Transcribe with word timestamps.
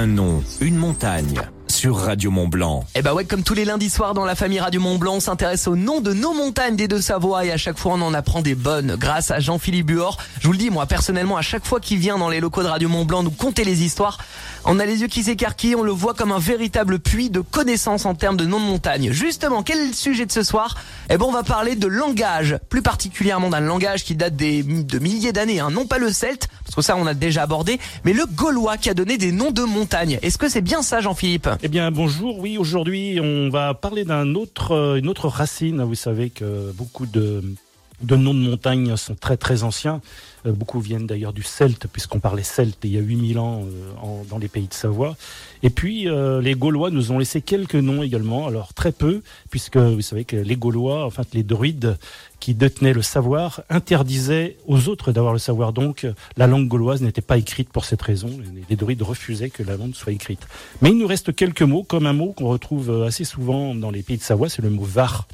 Un 0.00 0.06
nom, 0.06 0.44
une 0.60 0.76
montagne 0.76 1.40
sur 1.78 1.96
Radio 1.96 2.32
Mont 2.32 2.48
Blanc. 2.48 2.84
Et 2.96 3.02
bah 3.02 3.14
ouais, 3.14 3.24
comme 3.24 3.44
tous 3.44 3.54
les 3.54 3.64
lundis 3.64 3.88
soirs 3.88 4.12
dans 4.12 4.24
la 4.24 4.34
famille 4.34 4.58
Radio 4.58 4.80
Mont 4.80 4.98
Blanc, 4.98 5.14
on 5.14 5.20
s'intéresse 5.20 5.68
au 5.68 5.76
nom 5.76 6.00
de 6.00 6.12
nos 6.12 6.34
montagnes 6.34 6.74
des 6.74 6.88
Deux-Savoie 6.88 7.44
et 7.44 7.52
à 7.52 7.56
chaque 7.56 7.78
fois 7.78 7.92
on 7.92 8.02
en 8.02 8.14
apprend 8.14 8.42
des 8.42 8.56
bonnes 8.56 8.96
grâce 8.96 9.30
à 9.30 9.38
Jean-Philippe 9.38 9.86
Buor. 9.86 10.18
Je 10.40 10.48
vous 10.48 10.52
le 10.52 10.58
dis, 10.58 10.70
moi 10.70 10.86
personnellement, 10.86 11.36
à 11.36 11.42
chaque 11.42 11.64
fois 11.64 11.78
qu'il 11.78 11.98
vient 11.98 12.18
dans 12.18 12.30
les 12.30 12.40
locaux 12.40 12.64
de 12.64 12.66
Radio 12.66 12.88
Mont 12.88 13.04
Blanc 13.04 13.22
nous 13.22 13.30
conter 13.30 13.62
les 13.62 13.84
histoires, 13.84 14.18
on 14.64 14.80
a 14.80 14.86
les 14.86 15.02
yeux 15.02 15.06
qui 15.06 15.22
s'écarquillent, 15.22 15.76
on 15.76 15.84
le 15.84 15.92
voit 15.92 16.14
comme 16.14 16.32
un 16.32 16.40
véritable 16.40 16.98
puits 16.98 17.30
de 17.30 17.40
connaissances 17.40 18.06
en 18.06 18.16
termes 18.16 18.36
de 18.36 18.44
noms 18.44 18.58
de 18.58 18.64
montagnes. 18.66 19.12
Justement, 19.12 19.62
quel 19.62 19.78
est 19.78 19.86
le 19.86 19.92
sujet 19.92 20.26
de 20.26 20.32
ce 20.32 20.42
soir? 20.42 20.74
Eh 21.10 21.16
ben 21.16 21.26
on 21.28 21.32
va 21.32 21.44
parler 21.44 21.76
de 21.76 21.86
langage, 21.86 22.58
plus 22.70 22.82
particulièrement 22.82 23.50
d'un 23.50 23.60
langage 23.60 24.02
qui 24.02 24.16
date 24.16 24.34
des, 24.34 24.64
de 24.64 24.98
milliers 24.98 25.32
d'années, 25.32 25.60
hein. 25.60 25.70
non 25.70 25.86
pas 25.86 25.98
le 25.98 26.12
celte, 26.12 26.48
parce 26.64 26.74
que 26.74 26.82
ça 26.82 26.96
on 26.96 27.06
a 27.06 27.14
déjà 27.14 27.44
abordé, 27.44 27.78
mais 28.04 28.12
le 28.12 28.26
gaulois 28.26 28.78
qui 28.78 28.90
a 28.90 28.94
donné 28.94 29.16
des 29.16 29.30
noms 29.30 29.52
de 29.52 29.62
montagnes. 29.62 30.18
Est-ce 30.22 30.38
que 30.38 30.48
c'est 30.48 30.60
bien 30.60 30.82
ça 30.82 31.00
Jean-Philippe? 31.00 31.48
Eh 31.68 31.70
bien 31.70 31.90
bonjour, 31.90 32.38
oui 32.38 32.56
aujourd'hui 32.56 33.20
on 33.22 33.50
va 33.50 33.74
parler 33.74 34.06
d'un 34.06 34.34
autre, 34.36 34.72
euh, 34.72 34.96
une 34.96 35.06
autre 35.06 35.28
racine. 35.28 35.82
Vous 35.82 35.94
savez 35.94 36.30
que 36.30 36.72
beaucoup 36.72 37.04
de, 37.04 37.42
de 38.02 38.16
noms 38.16 38.34
de 38.34 38.40
montagnes 38.40 38.96
sont 38.96 39.14
très 39.14 39.36
très 39.36 39.62
anciens. 39.62 40.00
Euh, 40.46 40.52
beaucoup 40.52 40.80
viennent 40.80 41.06
d'ailleurs 41.06 41.32
du 41.32 41.42
celte, 41.42 41.86
puisqu'on 41.88 42.20
parlait 42.20 42.42
celte 42.42 42.78
il 42.84 42.92
y 42.92 42.98
a 42.98 43.00
8000 43.00 43.38
ans 43.38 43.64
euh, 43.64 43.90
en, 44.00 44.24
dans 44.28 44.38
les 44.38 44.48
pays 44.48 44.68
de 44.68 44.74
Savoie. 44.74 45.16
Et 45.62 45.70
puis 45.70 46.08
euh, 46.08 46.40
les 46.40 46.54
Gaulois 46.54 46.90
nous 46.90 47.10
ont 47.10 47.18
laissé 47.18 47.40
quelques 47.42 47.74
noms 47.74 48.02
également, 48.02 48.46
alors 48.46 48.72
très 48.74 48.92
peu, 48.92 49.22
puisque 49.50 49.76
vous 49.76 50.00
savez 50.00 50.24
que 50.24 50.36
les 50.36 50.56
Gaulois, 50.56 51.04
enfin 51.04 51.22
les 51.32 51.42
druides 51.42 51.98
qui 52.38 52.54
détenaient 52.54 52.92
le 52.92 53.02
savoir, 53.02 53.62
interdisaient 53.68 54.56
aux 54.68 54.88
autres 54.88 55.10
d'avoir 55.10 55.32
le 55.32 55.40
savoir. 55.40 55.72
Donc 55.72 56.06
la 56.36 56.46
langue 56.46 56.68
gauloise 56.68 57.02
n'était 57.02 57.20
pas 57.20 57.36
écrite 57.36 57.70
pour 57.70 57.84
cette 57.84 58.02
raison. 58.02 58.30
Les, 58.54 58.62
les 58.70 58.76
druides 58.76 59.02
refusaient 59.02 59.50
que 59.50 59.64
la 59.64 59.76
langue 59.76 59.94
soit 59.94 60.12
écrite. 60.12 60.46
Mais 60.80 60.90
il 60.90 60.98
nous 60.98 61.08
reste 61.08 61.34
quelques 61.34 61.62
mots, 61.62 61.82
comme 61.82 62.06
un 62.06 62.12
mot 62.12 62.32
qu'on 62.32 62.46
retrouve 62.46 63.02
assez 63.02 63.24
souvent 63.24 63.74
dans 63.74 63.90
les 63.90 64.02
pays 64.02 64.18
de 64.18 64.22
Savoie, 64.22 64.48
c'est 64.48 64.62
le 64.62 64.70
mot 64.70 64.84
var 64.84 65.26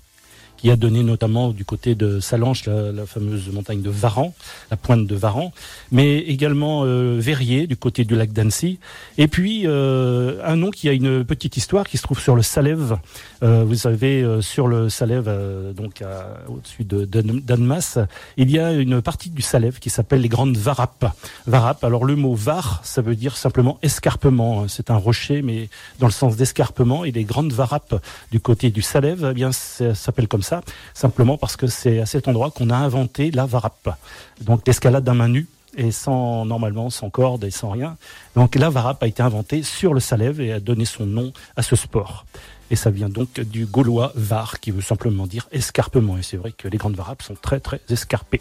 qui 0.65 0.70
a 0.70 0.77
donné 0.77 1.03
notamment 1.03 1.51
du 1.51 1.67
côté 1.67 1.95
de 1.95 2.20
Salanches, 2.20 2.65
la, 2.65 3.05
fameuse 3.05 3.53
montagne 3.53 3.83
de 3.83 3.91
Varan, 3.91 4.33
la 4.71 4.79
pointe 4.79 5.06
de 5.06 5.15
Varan, 5.15 5.53
mais 5.93 6.21
également 6.21 6.84
euh, 6.87 7.19
Verrier 7.21 7.67
du 7.67 7.77
côté 7.77 8.06
du 8.06 8.17
lac 8.17 8.33
d'Annecy. 8.33 8.79
Et 9.19 9.29
puis 9.29 9.65
euh, 9.67 10.41
un 10.43 10.56
nom 10.56 10.71
qui 10.71 10.89
a 10.89 10.93
une 10.93 11.23
petite 11.23 11.59
histoire 11.59 11.87
qui 11.87 11.98
se 11.98 12.03
trouve 12.03 12.19
sur 12.19 12.34
le 12.34 12.41
Salève. 12.41 12.97
Euh, 13.43 13.62
vous 13.62 13.75
savez, 13.75 14.27
sur 14.41 14.67
le 14.67 14.89
Salève, 14.89 15.31
donc 15.77 16.03
au-dessus 16.48 16.84
de 16.84 17.05
d'Annemasse, 17.05 17.99
il 18.39 18.51
y 18.51 18.59
a 18.59 18.73
une 18.73 19.03
partie 19.03 19.28
du 19.28 19.43
Salève 19.43 19.78
qui 19.81 19.91
s'appelle 19.91 20.23
les 20.23 20.31
Grandes 20.31 20.56
Varapes. 20.56 21.15
Varapes. 21.47 21.84
Alors 21.84 22.06
le 22.06 22.17
mot 22.17 22.34
var, 22.34 22.81
ça 22.84 23.03
veut 23.03 23.17
dire 23.17 23.37
simplement 23.37 23.78
escarpement. 23.83 24.67
C'est 24.69 24.91
un 24.91 24.97
rocher, 24.97 25.43
mais 25.43 25.69
dans 25.99 26.06
le 26.06 26.12
sens 26.12 26.37
d'escarpement. 26.37 27.05
Et 27.05 27.12
les 27.12 27.25
Grandes 27.25 27.53
Varapes 27.53 28.03
du 28.33 28.41
côté 28.41 28.71
du 28.71 28.81
Salève, 28.81 29.28
eh 29.31 29.34
bien, 29.34 29.53
ça 29.53 29.95
s'appelle 29.95 30.27
comme 30.27 30.43
ça 30.43 30.53
simplement 30.92 31.38
parce 31.38 31.56
que 31.56 31.66
c'est 31.66 32.00
à 32.00 32.06
cet 32.06 32.28
endroit 32.28 32.50
qu'on 32.50 32.70
a 32.70 32.77
inventé 32.77 33.30
la 33.30 33.47
varap. 33.47 33.97
Donc 34.41 34.66
l'escalade 34.66 35.05
d'un 35.05 35.14
main 35.14 35.28
nu 35.28 35.48
et 35.77 35.91
sans 35.91 36.44
normalement 36.44 36.91
sans 36.91 37.10
corde 37.10 37.44
et 37.44 37.50
sans 37.50 37.70
rien. 37.70 37.97
Donc 38.36 38.55
la 38.55 38.70
varap 38.70 39.02
a 39.02 39.06
été 39.06 39.22
inventée 39.22 39.62
sur 39.62 39.94
le 39.94 40.00
Salève 40.00 40.41
et 40.41 40.52
a 40.52 40.60
donné 40.60 40.84
son 40.84 41.06
nom 41.06 41.32
à 41.56 41.62
ce 41.62 41.77
sport. 41.77 42.27
Et 42.70 42.77
ça 42.77 42.91
vient 42.91 43.08
donc 43.08 43.41
du 43.41 43.66
gaulois 43.66 44.12
var 44.14 44.60
qui 44.60 44.70
veut 44.70 44.82
simplement 44.82 45.27
dire 45.27 45.48
escarpement. 45.52 46.16
Et 46.16 46.22
c'est 46.22 46.36
vrai 46.36 46.52
que 46.52 46.69
les 46.69 46.78
grandes 46.78 46.97
varapes 46.97 47.22
sont 47.22 47.36
très 47.41 47.60
très 47.60 47.80
escarpées. 47.88 48.41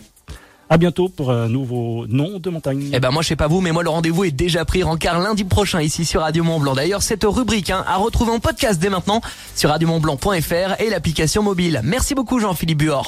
À 0.74 0.78
bientôt 0.80 1.08
pour 1.08 1.30
un 1.30 1.50
nouveau 1.50 2.08
nom 2.08 2.40
de 2.40 2.50
montagne. 2.50 2.90
Eh 2.94 3.00
ben 3.00 3.12
moi 3.12 3.22
je 3.22 3.28
sais 3.28 3.36
pas 3.36 3.46
vous, 3.46 3.62
mais 3.62 3.72
moi 3.72 3.84
le 3.84 3.90
rendez-vous 3.90 4.24
est 4.24 4.32
déjà 4.32 4.66
pris 4.66 4.82
rencard 4.82 5.20
lundi 5.20 5.44
prochain 5.44 5.82
ici 5.82 6.04
sur 6.04 6.22
Radio 6.22 6.44
Mont 6.44 6.60
Blanc. 6.60 6.74
D'ailleurs 6.74 7.04
cette 7.04 7.26
rubrique 7.26 7.70
hein, 7.70 7.84
à 7.88 7.98
retrouver 7.98 8.32
en 8.32 8.40
podcast 8.40 8.82
dès 8.82 8.90
maintenant 8.90 9.22
sur 9.54 9.70
radiomontblanc.fr 9.70 10.82
et 10.82 10.90
l'application 10.90 11.44
mobile. 11.44 11.82
Merci 11.84 12.16
beaucoup 12.16 12.40
Jean-Philippe 12.40 12.80
Buor. 12.80 13.08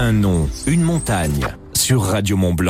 Un 0.00 0.14
nom, 0.14 0.48
une 0.66 0.82
montagne 0.82 1.46
sur 1.74 2.02
Radio 2.02 2.36
Mont 2.36 2.54
Blanc. 2.54 2.64